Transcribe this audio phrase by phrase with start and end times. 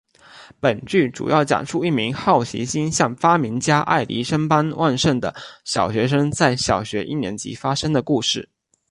[0.59, 5.31] 本剧主要讲述一名好奇心像发明家爱迪生般旺盛的
[5.63, 8.49] 小学生在小学一年级发生的故事。